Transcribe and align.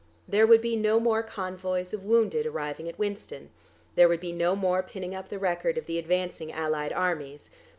There 0.27 0.47
would 0.47 0.61
be 0.63 0.75
no 0.75 0.99
more 0.99 1.21
convoys 1.21 1.93
of 1.93 2.03
wounded 2.03 2.47
arriving 2.47 2.89
at 2.89 2.97
Winston; 2.97 3.51
there 3.93 4.07
would 4.09 4.19
be 4.19 4.31
no 4.31 4.55
more 4.55 4.81
pinning 4.81 5.13
up 5.13 5.29
the 5.29 5.37
record 5.37 5.77
of 5.77 5.85
the 5.85 5.99
advancing 5.99 6.51
Allied 6.51 6.91
Armies. 6.91 7.51